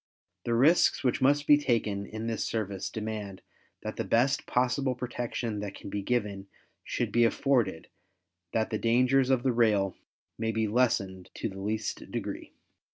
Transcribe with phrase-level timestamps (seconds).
[0.45, 3.43] The risks which must be taken in this service demand
[3.83, 6.47] that the best possible protection that can be given
[6.83, 7.87] should be afforded
[8.51, 9.95] that the dangers of the rail
[10.39, 12.51] may be lessened to the least degree.